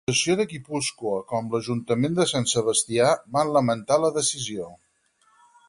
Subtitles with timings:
[0.01, 4.69] Tant la Diputació de Guipúscoa com l'Ajuntament de Sant Sebastià van lamentar la decisió.